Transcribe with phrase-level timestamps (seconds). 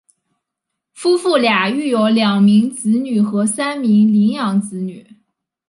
[0.93, 5.05] 夫妇俩育有两名子女和三名领养子女。